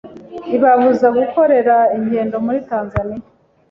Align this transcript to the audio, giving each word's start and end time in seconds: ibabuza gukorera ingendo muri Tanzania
ibabuza 0.55 1.07
gukorera 1.17 1.75
ingendo 1.97 2.35
muri 2.45 2.59
Tanzania 2.69 3.21